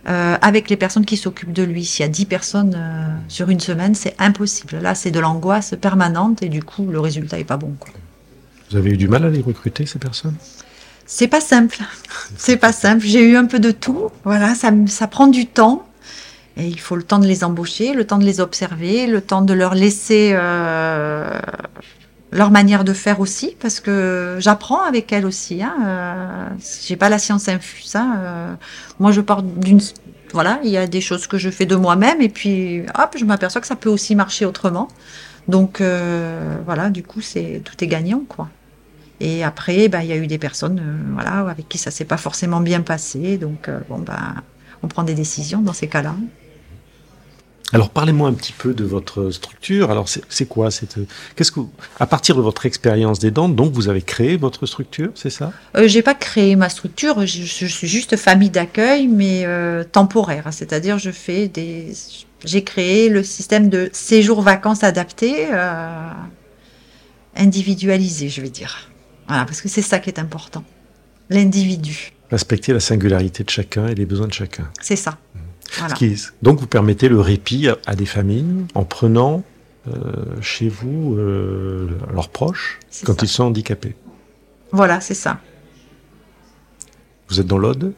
euh, 0.08 0.38
avec 0.42 0.70
les 0.70 0.78
personnes 0.78 1.06
qui 1.06 1.18
s'occupent 1.18 1.54
de 1.54 1.64
lui. 1.64 1.84
S'il 1.84 2.04
y 2.04 2.06
a 2.06 2.10
dix 2.10 2.26
personnes 2.26 2.76
euh, 2.76 3.08
sur 3.28 3.50
une 3.50 3.60
semaine, 3.60 3.96
c'est 3.96 4.16
impossible. 4.20 4.78
Là, 4.80 4.94
c'est 4.94 5.10
de 5.10 5.20
l'angoisse 5.20 5.74
permanente 5.80 6.44
et 6.44 6.50
du 6.50 6.62
coup, 6.62 6.86
le 6.86 7.00
résultat 7.00 7.40
est 7.40 7.44
pas 7.44 7.58
bon. 7.58 7.74
Quoi. 7.80 7.92
Vous 8.70 8.78
avez 8.78 8.92
eu 8.92 8.98
du 8.98 9.08
mal 9.08 9.26
à 9.26 9.30
les 9.30 9.42
recruter, 9.42 9.88
ces 9.88 9.98
personnes? 9.98 10.36
C'est 11.08 11.28
pas 11.28 11.42
simple. 11.42 11.80
C'est 12.38 12.58
pas 12.58 12.72
simple. 12.72 13.04
J'ai 13.06 13.24
eu 13.24 13.36
un 13.36 13.46
peu 13.46 13.60
de 13.60 13.72
tout. 13.72 14.10
Voilà, 14.24 14.54
ça, 14.54 14.72
ça 14.88 15.08
prend 15.08 15.28
du 15.28 15.48
temps. 15.48 15.88
Et 16.58 16.68
il 16.68 16.80
faut 16.80 16.96
le 16.96 17.04
temps 17.04 17.20
de 17.20 17.28
les 17.28 17.44
embaucher, 17.44 17.94
le 17.94 18.06
temps 18.06 18.18
de 18.18 18.26
les 18.26 18.40
observer, 18.40 19.08
le 19.08 19.22
temps 19.22 19.42
de 19.42 19.54
leur 19.54 19.76
laisser 19.76 20.32
euh, 20.34 21.40
leur 22.36 22.52
manière 22.52 22.84
de 22.84 22.94
faire 22.94 23.22
aussi, 23.22 23.56
parce 23.60 23.80
que 23.80 24.38
j'apprends 24.40 24.84
avec 24.84 25.12
elles 25.14 25.26
aussi. 25.26 25.64
Hein, 25.64 25.76
euh, 25.86 26.50
J'ai 26.86 26.98
pas 26.98 27.08
la 27.08 27.18
science 27.18 27.48
infuse. 27.48 27.96
Hein, 27.96 28.18
euh, 28.18 28.54
moi, 29.00 29.12
je 29.12 29.22
pars 29.22 29.42
d'une. 29.42 29.80
Voilà, 30.34 30.60
il 30.64 30.70
y 30.70 30.78
a 30.78 30.86
des 30.86 31.00
choses 31.00 31.28
que 31.28 31.38
je 31.38 31.50
fais 31.50 31.66
de 31.66 31.78
moi-même, 31.78 32.22
et 32.22 32.28
puis 32.28 32.82
hop, 33.00 33.16
je 33.18 33.24
m'aperçois 33.24 33.62
que 33.62 33.68
ça 33.68 33.78
peut 33.78 33.90
aussi 33.90 34.16
marcher 34.16 34.46
autrement. 34.46 34.90
Donc 35.48 35.80
euh, 35.80 36.58
voilà, 36.66 36.90
du 36.90 37.04
coup, 37.04 37.22
c'est 37.22 37.62
tout 37.64 37.82
est 37.82 37.88
gagnant, 37.88 38.24
quoi. 38.28 38.50
Et 39.22 39.46
après, 39.46 39.88
ben, 39.88 40.02
il 40.02 40.08
y 40.08 40.12
a 40.12 40.18
eu 40.18 40.28
des 40.28 40.38
personnes, 40.38 40.80
euh, 40.80 41.14
voilà, 41.14 41.50
avec 41.50 41.70
qui 41.70 41.78
ça 41.78 41.90
s'est 41.90 42.04
pas 42.04 42.18
forcément 42.18 42.60
bien 42.60 42.82
passé. 42.82 43.38
Donc 43.38 43.70
bon, 43.88 44.00
ben, 44.00 44.36
on 44.84 44.90
prend 44.90 45.04
des 45.04 45.14
décisions 45.14 45.62
dans 45.62 45.74
ces 45.74 45.88
cas-là. 45.88 46.16
Alors 47.74 47.90
parlez-moi 47.90 48.30
un 48.30 48.34
petit 48.34 48.54
peu 48.54 48.74
de 48.74 48.84
votre 48.86 49.32
structure. 49.32 49.90
Alors 49.92 50.08
c'est 50.08 50.46
quoi 50.46 50.70
cette 50.72 50.98
Qu'est-ce 51.36 51.52
que 51.52 51.62
vous- 51.62 51.72
à 52.00 52.06
partir 52.06 52.36
de 52.36 52.42
votre 52.42 52.66
expérience 52.66 53.20
d'aidant, 53.20 53.50
donc 53.50 53.74
vous 53.74 53.90
avez 53.90 54.02
créé 54.02 54.38
votre 54.38 54.66
structure, 54.66 55.10
c'est 55.16 55.30
ça? 55.32 55.52
Euh, 55.76 55.88
j'ai 55.88 56.02
pas 56.04 56.14
créé 56.14 56.56
ma 56.56 56.70
structure, 56.70 57.26
je, 57.26 57.44
je 57.44 57.66
suis 57.66 57.88
juste 57.88 58.16
famille 58.18 58.52
d'accueil, 58.52 59.08
mais 59.08 59.44
euh, 59.46 59.84
temporaire. 59.84 60.48
C'est-à-dire, 60.52 61.00
je 61.00 61.10
fais 61.12 61.48
des, 61.48 61.92
j'ai 62.46 62.64
créé 62.64 63.10
le 63.10 63.24
système 63.24 63.70
de 63.70 63.90
séjour 63.94 64.42
vacances 64.42 64.84
adapté, 64.84 65.48
euh, 65.52 66.10
individualisé, 67.36 68.30
je 68.30 68.42
vais 68.42 68.50
dire. 68.50 68.90
Voilà, 69.28 69.46
parce 69.46 69.62
que 69.62 69.70
c'est 69.70 69.82
ça 69.82 70.00
qui 70.00 70.10
est 70.10 70.20
important, 70.20 70.64
l'individu. 71.30 72.12
Respecter 72.32 72.74
la 72.74 72.80
singularité 72.80 73.44
de 73.44 73.50
chacun 73.50 73.88
et 73.88 73.96
les 73.96 74.06
besoins 74.06 74.28
de 74.28 74.34
chacun. 74.34 74.70
C'est 74.82 74.96
ça. 74.96 75.18
Voilà. 75.78 75.94
Ce 75.94 76.00
qui 76.00 76.06
est- 76.06 76.34
donc 76.42 76.60
vous 76.60 76.68
permettez 76.68 77.10
le 77.10 77.20
répit 77.20 77.68
à, 77.86 77.96
des 77.96 78.06
familles 78.06 78.66
en 78.76 78.84
prenant 78.84 79.44
euh, 79.88 79.92
chez 80.42 80.68
vous 80.70 81.16
euh, 81.18 81.90
leurs 82.14 82.30
proches 82.30 82.80
quand 83.06 83.20
ça. 83.20 83.26
ils 83.26 83.30
sont 83.30 83.44
handicapés. 83.46 83.96
Voilà, 84.72 85.00
c'est 85.02 85.14
ça. 85.14 85.40
Vous 87.30 87.40
êtes 87.40 87.48
dans 87.48 87.58
l'Aude? 87.58 87.94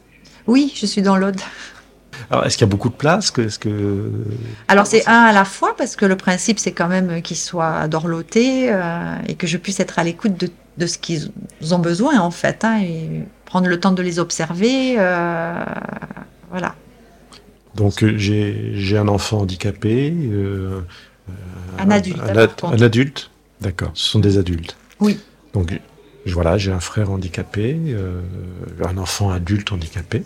Oui, 0.48 0.72
je 0.76 0.86
suis 0.86 1.02
dans 1.02 1.18
l'Aude. 1.18 1.40
Alors 2.32 2.46
est-ce 2.46 2.58
qu'il 2.58 2.66
y 2.66 2.70
a 2.70 2.72
beaucoup 2.72 2.90
de 2.90 2.96
place 2.96 3.30
que, 3.32 3.42
Est-ce 3.44 3.60
que 3.60 4.12
Alors 4.68 4.88
c'est 4.88 5.08
un 5.08 5.22
à 5.26 5.32
la 5.34 5.46
fois 5.46 5.76
parce 5.78 5.96
que 5.96 6.06
le 6.06 6.16
principe 6.18 6.58
c'est 6.60 6.72
quand 6.72 6.88
même 6.88 7.22
qu'ils 7.22 7.38
soient 7.38 7.88
dorlotés 7.88 8.74
euh, 8.74 9.16
et 9.28 9.36
que 9.36 9.46
je 9.46 9.58
puisse 9.58 9.80
être 9.80 10.00
à 10.00 10.04
l'écoute 10.04 10.36
de, 10.38 10.50
de 10.78 10.88
ce 10.88 10.98
qu'ils 10.98 11.32
ont 11.72 11.80
besoin 11.80 12.20
en 12.20 12.32
fait 12.32 12.64
hein, 12.66 12.80
et 12.82 13.24
prendre 13.46 13.68
le 13.68 13.80
temps 13.80 13.92
de 13.92 14.02
les 14.02 14.18
observer. 14.20 14.96
euh. 14.98 15.64
Donc 17.78 18.04
euh, 18.04 18.18
j'ai 18.18 18.72
j'ai 18.74 18.98
un 18.98 19.08
enfant 19.08 19.40
handicapé, 19.40 20.14
euh, 20.14 20.82
Un 21.78 21.90
adulte, 21.92 22.20
un, 22.22 22.36
ad- 22.74 22.84
adulte, 22.84 23.32
d'accord. 23.62 23.92
Ce 23.94 24.10
sont 24.10 24.20
des 24.20 24.38
adultes. 24.38 24.76
Oui. 25.00 25.18
Donc 25.54 25.80
voilà, 26.26 26.58
j'ai 26.58 26.72
un 26.72 26.80
frère 26.80 27.10
handicapé, 27.12 27.80
euh, 27.88 28.22
un 28.84 28.98
enfant 28.98 29.30
adulte 29.30 29.72
handicapé. 29.72 30.24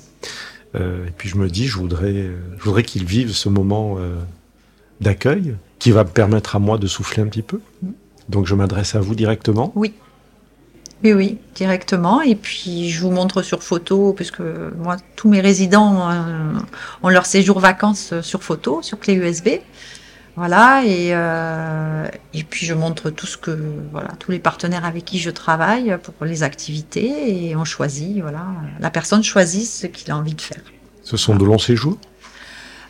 Euh, 0.76 1.06
et 1.06 1.12
puis 1.12 1.30
je 1.30 1.36
me 1.38 1.50
dis, 1.50 1.68
je 1.68 1.78
voudrais, 1.78 2.30
je 2.58 2.64
voudrais 2.64 2.84
qu'il 2.84 3.06
vive 3.06 3.32
ce 3.34 3.50
moment 3.50 3.98
euh, 4.00 4.16
d'accueil 5.02 5.56
qui 5.80 5.92
va 5.92 6.04
me 6.04 6.10
permettre 6.10 6.56
à 6.56 6.60
moi 6.60 6.78
de 6.78 6.88
souffler 6.88 7.22
un 7.22 7.28
petit 7.28 7.42
peu. 7.42 7.60
Mm. 7.84 7.90
Donc 8.30 8.48
je 8.48 8.56
m'adresse 8.56 8.96
à 8.96 9.00
vous 9.02 9.16
directement. 9.16 9.72
Oui, 9.76 9.94
oui, 11.04 11.40
directement. 11.56 12.22
Et 12.22 12.36
puis 12.36 12.90
je 12.90 13.02
vous 13.02 13.12
montre 13.12 13.42
sur 13.42 13.64
photo, 13.64 14.14
puisque 14.14 14.42
moi, 14.78 14.98
tous 15.16 15.30
mes 15.30 15.42
résidents 15.42 16.10
euh, 16.10 16.54
ont 17.04 17.10
leur 17.10 17.26
séjour 17.26 17.60
vacances 17.60 18.14
sur 18.22 18.44
photo, 18.44 18.82
sur 18.82 19.00
clé 19.00 19.14
USB. 19.14 19.50
Voilà, 20.38 20.84
et, 20.86 21.10
euh, 21.12 22.08
et 22.34 22.44
puis 22.44 22.66
je 22.66 22.74
montre 22.74 23.10
tout 23.10 23.28
ce 23.28 23.38
que, 23.38 23.58
voilà, 23.92 24.10
tous 24.18 24.32
les 24.32 24.40
partenaires 24.40 24.86
avec 24.86 25.04
qui 25.04 25.20
je 25.20 25.30
travaille 25.30 25.98
pour 26.02 26.26
les 26.26 26.42
activités, 26.44 27.50
et 27.50 27.56
on 27.58 27.66
choisit, 27.66 28.22
voilà, 28.22 28.46
la 28.80 28.90
personne 28.90 29.24
choisit 29.24 29.68
ce 29.68 29.88
qu'il 29.88 30.10
a 30.10 30.16
envie 30.16 30.34
de 30.34 30.42
faire. 30.42 30.62
Ce 31.04 31.18
sont 31.18 31.36
de 31.36 31.44
longs 31.44 31.58
séjours? 31.58 31.98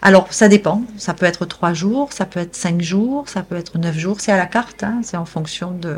Alors, 0.04 0.32
ça 0.32 0.48
dépend. 0.48 0.84
Ça 0.98 1.14
peut 1.14 1.26
être 1.26 1.46
trois 1.46 1.74
jours, 1.74 2.12
ça 2.12 2.26
peut 2.26 2.40
être 2.40 2.56
cinq 2.56 2.82
jours, 2.82 3.28
ça 3.28 3.44
peut 3.44 3.56
être 3.56 3.78
neuf 3.78 3.98
jours. 3.98 4.20
C'est 4.20 4.32
à 4.32 4.38
la 4.38 4.48
carte, 4.48 4.84
hein, 4.84 5.02
c'est 5.04 5.18
en 5.18 5.26
fonction 5.26 5.72
de, 5.72 5.96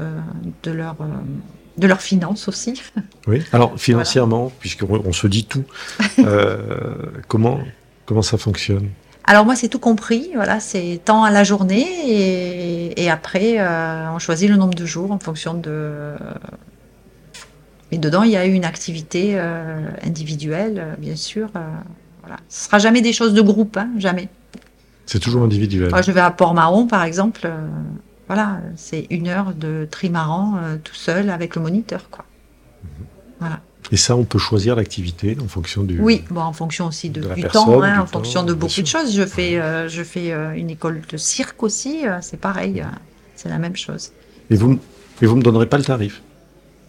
de 0.63 0.72
leur, 0.72 0.96
euh, 1.01 1.05
de 1.77 1.88
leurs 1.88 2.01
finances 2.01 2.48
aussi. 2.48 2.82
Oui. 3.25 3.42
Alors 3.53 3.80
financièrement, 3.80 4.51
puisqu'on 4.60 5.01
on 5.06 5.13
se 5.13 5.27
dit 5.27 5.46
tout, 5.46 5.63
euh, 6.20 6.58
comment 7.30 7.62
comment 8.06 8.22
ça 8.22 8.38
fonctionne? 8.38 8.89
Alors 9.24 9.46
moi, 9.46 9.56
c'est 9.56 9.70
tout 9.70 9.80
compris. 9.80 10.32
Voilà, 10.36 10.60
c'est 10.60 11.00
temps 11.06 11.24
à 11.24 11.32
la 11.32 11.46
journée 11.46 11.88
et, 12.06 13.01
et 13.01 13.10
après, 13.10 13.62
euh, 13.62 14.12
on 14.13 14.20
choisit 14.20 14.50
le 14.50 14.58
nombre 14.58 14.74
de 14.74 14.86
jours 14.86 15.13
en 15.13 15.20
fonction 15.20 15.53
de. 15.53 16.15
Et 17.92 17.98
dedans, 17.98 18.24
il 18.24 18.32
y 18.32 18.36
a 18.36 18.44
une 18.44 18.65
activité 18.65 19.36
euh, 19.36 19.80
individuelle, 20.06 20.98
bien 20.98 21.15
sûr. 21.15 21.48
voilà, 22.20 22.36
ce 22.50 22.65
sera 22.65 22.80
jamais 22.80 23.00
des 23.00 23.13
choses 23.13 23.34
de 23.34 23.42
groupe, 23.42 23.77
hein, 23.77 23.88
jamais. 24.00 24.27
C'est 25.06 25.20
toujours 25.20 25.44
individuel. 25.44 25.92
Moi, 25.92 26.01
je 26.01 26.12
vais 26.12 26.20
à 26.20 26.32
Port-Mahon, 26.32 26.88
par 26.88 27.06
exemple. 27.06 27.50
Voilà, 28.33 28.61
c'est 28.75 29.05
une 29.11 29.27
heure 29.27 29.53
de 29.53 29.87
trimaran 29.89 30.57
euh, 30.57 30.77
tout 30.83 30.95
seul 30.95 31.29
avec 31.29 31.55
le 31.55 31.61
moniteur, 31.61 32.09
quoi. 32.09 32.25
Et 33.91 33.97
ça, 33.97 34.15
on 34.15 34.23
peut 34.23 34.39
choisir 34.39 34.75
l'activité 34.75 35.37
en 35.43 35.47
fonction 35.47 35.83
du. 35.83 35.99
Oui, 35.99 36.23
bon, 36.31 36.41
en 36.41 36.53
fonction 36.53 36.87
aussi 36.87 37.09
de, 37.09 37.21
du 37.33 37.43
temps, 37.43 37.83
hein, 37.83 37.93
du 37.93 37.99
en 37.99 38.05
temps, 38.05 38.07
fonction 38.07 38.43
de 38.43 38.53
beaucoup 38.53 38.81
de 38.81 38.87
choses. 38.87 39.13
Je 39.13 39.25
fais, 39.25 39.59
euh, 39.59 39.87
je 39.87 40.01
fais 40.01 40.31
euh, 40.31 40.53
une 40.53 40.71
école 40.71 41.01
de 41.07 41.17
cirque 41.17 41.61
aussi, 41.61 42.05
c'est 42.21 42.39
pareil, 42.39 42.83
c'est 43.35 43.49
la 43.49 43.59
même 43.59 43.75
chose. 43.75 44.11
Et 44.49 44.55
vous, 44.55 44.79
et 45.21 45.25
vous 45.27 45.35
me 45.35 45.43
donnerez 45.43 45.67
pas 45.67 45.77
le 45.77 45.83
tarif. 45.83 46.23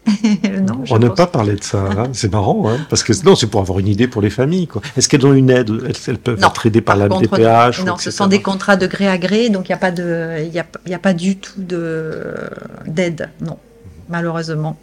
non, 0.66 0.84
on 0.90 0.98
n'aime 0.98 1.08
pense- 1.08 1.16
pas 1.16 1.26
parler 1.26 1.54
de 1.56 1.64
ça. 1.64 1.78
hein. 1.84 2.08
C'est 2.12 2.30
marrant, 2.30 2.68
hein, 2.68 2.78
parce 2.90 3.02
que 3.02 3.12
non, 3.24 3.34
c'est 3.36 3.46
pour 3.46 3.60
avoir 3.60 3.78
une 3.78 3.88
idée 3.88 4.06
pour 4.06 4.20
les 4.22 4.30
familles. 4.30 4.68
Est-ce 4.96 5.08
qu'elles 5.08 5.26
ont 5.26 5.32
une 5.32 5.50
aide? 5.50 5.70
Elles, 5.86 5.94
elles 6.06 6.18
peuvent 6.18 6.40
Non, 6.40 6.48
être 6.48 6.66
aidées 6.66 6.80
par, 6.82 6.96
la 6.96 7.08
Par 7.08 7.20
MDPH 7.20 7.80
ou 7.80 7.84
Non, 7.84 7.96
ce 7.96 8.10
sont 8.10 8.26
des 8.26 8.42
contrats 8.42 8.76
de 8.76 8.86
gré 8.86 9.08
à 9.08 9.16
gré, 9.18 9.48
donc 9.48 9.68
il 9.68 9.72
n'y 9.72 9.76
a 9.76 9.78
pas 9.78 9.90
de, 9.90 10.36
il 10.46 10.52
y 10.52 10.58
a, 10.58 10.66
il 10.84 10.92
y 10.92 10.94
a 10.94 10.98
pas 10.98 11.14
du 11.14 11.36
tout 11.36 11.52
de 11.62 12.34
d'aide, 12.86 13.30
non, 13.40 13.56
malheureusement. 14.08 14.76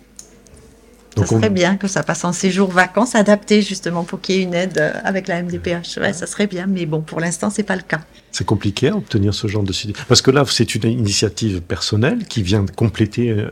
Donc 1.17 1.27
ça 1.27 1.35
on- 1.35 1.39
serait 1.39 1.49
bien 1.49 1.75
que 1.75 1.87
ça 1.89 2.03
passe 2.03 2.23
en 2.23 2.31
séjour 2.31 2.71
vacances 2.71 3.15
adapté 3.15 3.61
justement 3.61 4.05
pour 4.05 4.21
qu'il 4.21 4.35
y 4.35 4.39
ait 4.39 4.43
une 4.43 4.53
aide 4.53 4.77
euh, 4.77 4.91
avec 5.03 5.27
la 5.27 5.43
MDPH. 5.43 5.97
Ouais, 5.99 6.13
ça 6.13 6.25
serait 6.25 6.47
bien, 6.47 6.67
mais 6.67 6.85
bon, 6.85 7.01
pour 7.01 7.19
l'instant, 7.19 7.49
c'est 7.49 7.63
pas 7.63 7.75
le 7.75 7.81
cas. 7.81 7.99
C'est 8.31 8.45
compliqué 8.45 8.87
à 8.89 8.95
obtenir 8.95 9.33
ce 9.33 9.47
genre 9.47 9.63
de. 9.63 9.73
Parce 10.07 10.21
que 10.21 10.31
là, 10.31 10.45
c'est 10.47 10.73
une 10.73 10.89
initiative 10.89 11.61
personnelle 11.61 12.25
qui 12.29 12.41
vient 12.43 12.63
de 12.63 12.71
compléter 12.71 13.29
euh, 13.29 13.51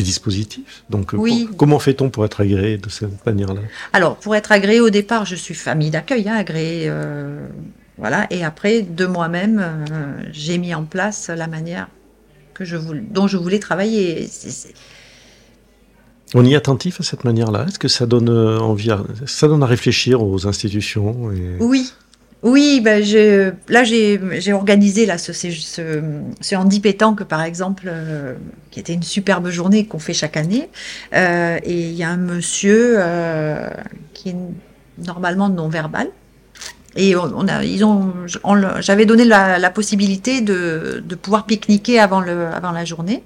des 0.00 0.06
dispositifs. 0.06 0.84
Donc, 0.90 1.12
euh, 1.14 1.18
Oui. 1.18 1.46
pour- 1.46 1.56
comment 1.56 1.78
fait-on 1.78 2.10
pour 2.10 2.24
être 2.24 2.40
agréé 2.40 2.78
de 2.78 2.88
cette 2.88 3.24
manière-là? 3.26 3.60
Alors, 3.92 4.16
pour 4.16 4.34
être 4.34 4.52
agréé 4.52 4.80
au 4.80 4.90
départ, 4.90 5.24
je 5.26 5.36
suis 5.36 5.54
famille 5.54 5.90
d'accueil, 5.90 6.28
hein, 6.28 6.36
agréée, 6.36 6.86
euh, 6.88 7.46
voilà. 7.98 8.26
Et 8.30 8.44
après, 8.44 8.82
de 8.82 9.06
moi-même, 9.06 9.58
euh, 9.60 10.22
j'ai 10.32 10.58
mis 10.58 10.74
en 10.74 10.84
place 10.84 11.28
la 11.28 11.46
manière 11.46 11.88
que 12.54 12.64
je 12.64 12.76
voulais, 12.76 13.02
dont 13.10 13.26
je 13.26 13.36
voulais 13.36 13.58
travailler. 13.58 14.26
C'est- 14.30 14.50
c'est- 14.50 14.74
On 16.34 16.44
y 16.44 16.52
est 16.52 16.56
attentif 16.56 17.00
à 17.00 17.02
cette 17.02 17.24
manière-là? 17.24 17.64
Est-ce 17.68 17.78
que 17.78 17.88
ça 17.88 18.06
donne 18.06 18.28
envie, 18.30 18.90
à, 18.92 19.02
ça 19.26 19.48
donne 19.48 19.62
à 19.64 19.66
réfléchir 19.66 20.22
aux 20.22 20.46
institutions 20.46 21.32
et... 21.32 21.56
Oui, 21.60 21.92
oui. 22.42 22.80
Ben 22.82 23.02
là, 23.68 23.84
j'ai 23.84 24.52
organisé 24.52 25.06
ce, 25.18 25.32
ce, 25.32 25.50
ce, 25.50 26.02
ce 26.40 26.54
par 27.24 27.42
exemple, 27.42 27.84
euh, 27.86 28.34
qui 28.70 28.80
était 28.80 28.94
une 28.94 29.02
superbe 29.02 29.50
journée 29.50 29.86
qu'on 29.86 29.98
fait 29.98 30.14
chaque 30.14 30.36
année. 30.36 30.68
Euh, 31.14 31.58
et 31.62 31.88
il 31.88 31.94
y 31.94 32.02
a 32.02 32.08
un 32.08 32.16
monsieur 32.16 32.94
euh, 32.98 33.68
qui 34.14 34.30
est 34.30 34.36
normalement 35.06 35.48
non-verbal. 35.48 36.08
Et 36.96 37.14
on, 37.14 37.30
on 37.36 37.46
a, 37.46 37.62
ils 37.64 37.84
ont, 37.84 38.12
on 38.42 38.54
le- 38.54 38.80
j'avais 38.80 39.06
donné 39.06 39.24
la, 39.24 39.70
possibilité 39.70 40.40
de, 40.40 41.02
pouvoir 41.22 41.46
pique-niquer 41.46 42.00
avant, 42.00 42.20
la 42.20 42.84
journée. 42.84 43.22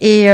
Et, 0.00 0.24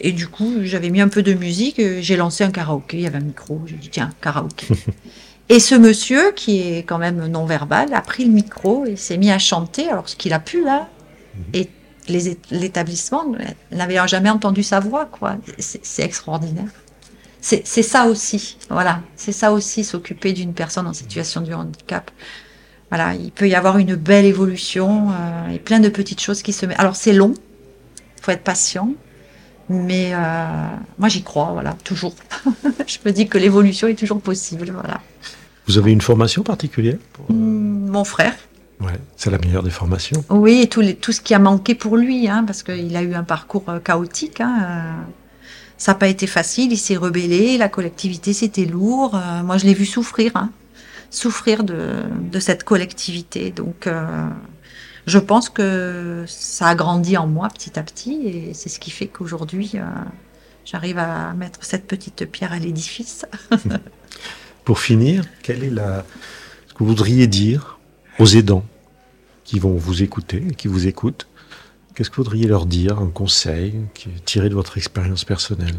et 0.00 0.12
du 0.12 0.26
coup, 0.26 0.54
j'avais 0.64 0.90
mis 0.90 1.00
un 1.00 1.08
peu 1.08 1.22
de 1.22 1.34
musique, 1.34 1.80
j'ai 2.00 2.16
lancé 2.16 2.42
un 2.42 2.50
karaoké, 2.50 2.96
il 2.96 3.02
y 3.04 3.06
avait 3.06 3.18
un 3.18 3.20
micro, 3.20 3.62
j'ai 3.66 3.76
dit 3.76 3.90
tiens, 3.90 4.10
karaoké. 4.20 4.66
et 5.48 5.60
ce 5.60 5.74
monsieur, 5.74 6.32
qui 6.32 6.60
est 6.60 6.84
quand 6.84 6.98
même 6.98 7.26
non-verbal, 7.26 7.92
a 7.92 8.00
pris 8.00 8.24
le 8.24 8.32
micro 8.32 8.86
et 8.86 8.96
s'est 8.96 9.18
mis 9.18 9.30
à 9.30 9.38
chanter, 9.38 9.88
alors 9.88 10.08
ce 10.08 10.16
qu'il 10.16 10.32
a 10.32 10.40
pu, 10.40 10.64
là, 10.64 10.88
et 11.52 11.68
les 12.08 12.28
é- 12.30 12.38
l'établissement 12.50 13.24
n'avait 13.72 13.98
jamais 14.06 14.30
entendu 14.30 14.62
sa 14.62 14.80
voix, 14.80 15.06
quoi. 15.06 15.36
C'est 15.58 16.02
extraordinaire. 16.02 16.68
C'est 17.40 17.64
ça 17.82 18.06
aussi, 18.06 18.56
voilà. 18.70 19.00
C'est 19.16 19.32
ça 19.32 19.52
aussi, 19.52 19.84
s'occuper 19.84 20.32
d'une 20.32 20.54
personne 20.54 20.86
en 20.86 20.94
situation 20.94 21.42
de 21.42 21.52
handicap. 21.52 22.10
Voilà, 22.90 23.14
il 23.14 23.32
peut 23.32 23.48
y 23.48 23.54
avoir 23.54 23.76
une 23.78 23.96
belle 23.96 24.24
évolution 24.24 25.10
euh, 25.10 25.48
et 25.50 25.58
plein 25.58 25.80
de 25.80 25.88
petites 25.88 26.20
choses 26.20 26.42
qui 26.42 26.52
se 26.52 26.64
mettent. 26.64 26.78
Alors 26.78 26.96
c'est 26.96 27.12
long, 27.12 27.34
faut 28.22 28.30
être 28.30 28.44
patient, 28.44 28.90
Mais 29.68 30.10
euh, 30.14 30.18
moi, 30.98 31.08
j'y 31.08 31.22
crois, 31.22 31.50
voilà, 31.52 31.74
toujours. 31.84 32.14
je 32.86 32.98
me 33.04 33.10
dis 33.12 33.26
que 33.28 33.38
l'évolution 33.38 33.88
est 33.88 33.94
toujours 33.98 34.20
possible, 34.20 34.70
voilà. 34.72 35.00
Vous 35.66 35.78
avez 35.78 35.92
une 35.92 36.02
formation 36.02 36.42
particulière 36.42 36.98
pour, 37.12 37.26
euh, 37.30 37.32
Mm, 37.32 37.88
Mon 37.90 38.04
frère, 38.04 38.34
Ouais, 38.80 38.98
c'est 39.16 39.30
la 39.30 39.38
meilleure 39.38 39.62
des 39.62 39.70
formations. 39.70 40.24
oui, 40.30 40.60
et 40.62 40.66
tout, 40.68 40.80
les- 40.80 40.96
tout 40.96 41.12
ce 41.12 41.20
qui 41.20 41.32
a 41.32 41.38
manqué 41.38 41.74
pour 41.74 41.96
lui, 41.96 42.28
hein, 42.28 42.42
parce 42.46 42.62
qu'il 42.62 42.94
a 42.96 43.02
eu 43.02 43.14
un 43.14 43.22
parcours 43.24 43.64
euh, 43.68 43.78
chaotique. 43.78 44.40
hein, 44.40 44.96
ça 45.78 45.92
n'a 45.92 45.98
pas 45.98 46.08
été 46.08 46.26
facile, 46.26 46.72
il 46.72 46.76
s'est 46.78 46.96
rebellé, 46.96 47.56
la 47.56 47.68
collectivité, 47.68 48.32
c'était 48.32 48.64
lourd. 48.66 49.18
moi, 49.44 49.56
je 49.58 49.64
l'ai 49.64 49.74
vu 49.74 49.86
souffrir, 49.86 50.32
hein, 50.36 50.50
souffrir 51.10 51.64
de, 51.64 52.02
de 52.30 52.38
cette 52.40 52.64
collectivité. 52.64 53.50
Donc, 53.50 53.86
euh, 53.86 54.26
je 55.06 55.18
pense 55.18 55.48
que 55.50 56.24
ça 56.26 56.68
a 56.68 56.74
grandi 56.74 57.16
en 57.16 57.26
moi 57.26 57.48
petit 57.48 57.78
à 57.78 57.82
petit, 57.82 58.26
et 58.26 58.54
c'est 58.54 58.68
ce 58.68 58.78
qui 58.78 58.90
fait 58.90 59.06
qu'aujourd'hui, 59.06 59.72
euh, 59.74 59.84
j'arrive 60.64 60.98
à 60.98 61.34
mettre 61.34 61.64
cette 61.64 61.86
petite 61.86 62.24
pierre 62.30 62.52
à 62.52 62.58
l'édifice. 62.58 63.26
Pour 64.64 64.78
finir, 64.78 65.24
quelle 65.42 65.62
est 65.62 65.70
la, 65.70 66.04
ce 66.68 66.72
que 66.72 66.78
vous 66.78 66.86
voudriez 66.86 67.26
dire 67.26 67.78
aux 68.18 68.26
aidants 68.26 68.64
qui 69.44 69.58
vont 69.58 69.74
vous 69.74 70.02
écouter, 70.02 70.42
qui 70.56 70.68
vous 70.68 70.86
écoutent? 70.86 71.26
Qu'est-ce 71.94 72.10
que 72.10 72.16
vous 72.16 72.24
voudriez 72.24 72.46
leur 72.46 72.64
dire, 72.64 72.98
un 72.98 73.10
conseil 73.10 73.74
tiré 74.24 74.48
de 74.48 74.54
votre 74.54 74.78
expérience 74.78 75.24
personnelle? 75.24 75.76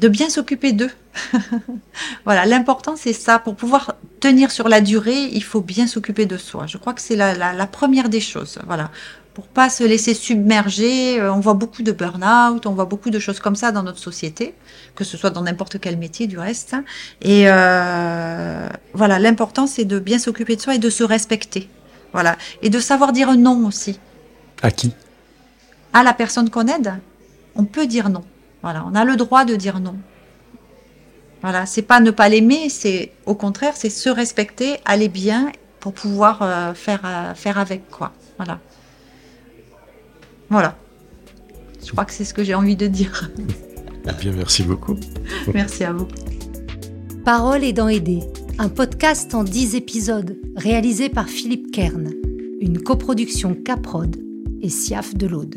De 0.00 0.08
bien 0.08 0.28
s'occuper 0.30 0.72
d'eux. 0.72 0.90
voilà, 2.24 2.46
l'important 2.46 2.94
c'est 2.96 3.12
ça. 3.12 3.38
Pour 3.38 3.54
pouvoir 3.56 3.94
tenir 4.20 4.50
sur 4.50 4.68
la 4.68 4.80
durée, 4.80 5.24
il 5.32 5.42
faut 5.42 5.60
bien 5.60 5.86
s'occuper 5.86 6.26
de 6.26 6.36
soi. 6.36 6.66
Je 6.66 6.78
crois 6.78 6.92
que 6.94 7.00
c'est 7.00 7.16
la, 7.16 7.34
la- 7.34 7.52
la 7.52 7.66
première 7.66 8.08
des 8.08 8.20
choses. 8.20 8.58
Voilà, 8.66 8.90
pour 9.34 9.46
pas 9.48 9.70
se 9.70 9.84
laisser 9.84 10.14
submerger. 10.14 11.20
Euh, 11.20 11.32
On 11.32 11.40
voit 11.40 11.54
beaucoup 11.54 11.82
de 11.82 11.92
burn-out, 11.92 12.66
on 12.66 12.72
voit 12.72 12.84
beaucoup 12.84 13.10
de 13.10 13.18
choses 13.18 13.40
comme 13.40 13.56
ça 13.56 13.72
dans 13.72 13.82
notre 13.82 13.98
société, 13.98 14.54
que 14.94 15.04
ce 15.04 15.16
soit 15.16 15.30
dans 15.30 15.42
n'importe 15.42 15.80
quel 15.80 15.96
métier 15.96 16.26
du 16.26 16.38
reste. 16.38 16.76
Et 17.22 17.44
euh, 17.48 18.68
voilà, 18.94 19.18
l'important 19.18 19.66
c'est 19.66 19.84
de 19.84 19.98
bien 19.98 20.18
s'occuper 20.18 20.56
de 20.56 20.60
soi 20.60 20.74
et 20.74 20.78
de 20.78 20.90
se 20.90 21.04
respecter. 21.04 21.68
Voilà, 22.12 22.36
et 22.62 22.70
de 22.70 22.78
savoir 22.80 23.12
dire 23.12 23.36
non 23.36 23.66
aussi 23.66 23.98
À 24.62 24.70
qui? 24.70 24.92
À 25.92 26.02
la 26.02 26.12
personne 26.14 26.48
qu'on 26.50 26.66
aide, 26.66 26.94
on 27.54 27.64
peut 27.64 27.86
dire 27.86 28.08
non. 28.08 28.24
Voilà, 28.70 28.84
on 28.86 28.94
a 28.94 29.02
le 29.02 29.16
droit 29.16 29.46
de 29.46 29.56
dire 29.56 29.80
non. 29.80 29.96
Voilà, 31.40 31.64
c'est 31.64 31.80
pas 31.80 32.00
ne 32.00 32.10
pas 32.10 32.28
l'aimer, 32.28 32.68
c'est 32.68 33.12
au 33.24 33.34
contraire, 33.34 33.72
c'est 33.74 33.88
se 33.88 34.10
respecter, 34.10 34.76
aller 34.84 35.08
bien 35.08 35.52
pour 35.80 35.94
pouvoir 35.94 36.42
euh, 36.42 36.74
faire 36.74 37.00
euh, 37.06 37.32
faire 37.32 37.56
avec 37.56 37.88
quoi. 37.88 38.12
Voilà. 38.36 38.60
Voilà. 40.50 40.76
Je 41.82 41.90
crois 41.92 42.04
que 42.04 42.12
c'est 42.12 42.26
ce 42.26 42.34
que 42.34 42.44
j'ai 42.44 42.54
envie 42.54 42.76
de 42.76 42.88
dire. 42.88 43.30
Eh 44.06 44.12
bien, 44.20 44.32
merci 44.32 44.64
beaucoup. 44.64 44.96
Merci 45.54 45.84
à 45.84 45.94
vous. 45.94 46.06
Parole 47.24 47.64
aidant 47.64 47.88
aider, 47.88 48.20
un 48.58 48.68
podcast 48.68 49.34
en 49.34 49.44
10 49.44 49.76
épisodes 49.76 50.36
réalisé 50.56 51.08
par 51.08 51.26
Philippe 51.26 51.70
Kern, 51.72 52.12
une 52.60 52.82
coproduction 52.82 53.54
Caprod 53.54 54.14
et 54.60 54.68
Siaf 54.68 55.14
de 55.14 55.26
l'Aude. 55.26 55.54